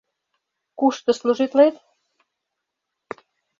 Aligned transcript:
—Кушто 0.79 1.09
служитлет? 1.19 1.75